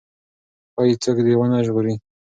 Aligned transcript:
ښايي 0.73 0.93
څوک 1.03 1.17
دې 1.25 1.33
ونه 1.37 1.57
ژغوري. 1.65 1.93